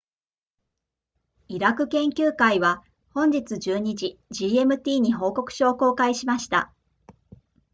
[1.47, 2.81] イラク研究会は
[3.13, 6.73] 本日12時 gmt に報告書を公開しました